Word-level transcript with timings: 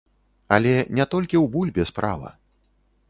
Але 0.55 0.71
не 0.99 1.05
толькі 1.11 1.37
ў 1.43 1.45
бульбе 1.57 1.83
справа. 1.91 2.29